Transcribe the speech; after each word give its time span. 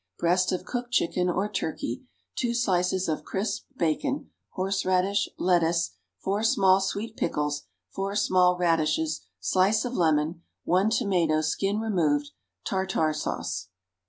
Breast 0.17 0.51
of 0.51 0.65
cooked 0.65 0.89
chicken, 0.91 1.29
or 1.29 1.47
turkey. 1.47 2.01
Two 2.35 2.55
slices 2.55 3.07
of 3.07 3.23
crisp 3.23 3.65
bacon. 3.77 4.31
Horseradish. 4.49 5.29
Lettuce. 5.37 5.91
4 6.23 6.41
small 6.41 6.79
sweet 6.81 7.15
pickles. 7.15 7.67
4 7.91 8.15
small 8.15 8.57
radishes. 8.57 9.21
Slice 9.39 9.85
of 9.85 9.93
lemon. 9.93 10.41
1 10.63 10.89
tomato, 10.89 11.41
skin 11.41 11.79
removed. 11.79 12.31
Tartare 12.65 13.13
sauce. 13.13 13.67